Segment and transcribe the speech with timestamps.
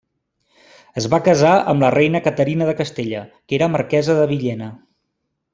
[1.01, 4.75] Es va casar amb la reina Caterina de Castella, que era marquesa de Villena.